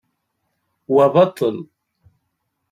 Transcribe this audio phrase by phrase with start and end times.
[0.93, 1.57] Wa baṭel.